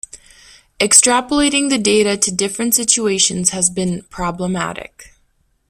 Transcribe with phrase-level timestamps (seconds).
[0.79, 5.13] Extrapolating the data to different situations has been 'problematic'.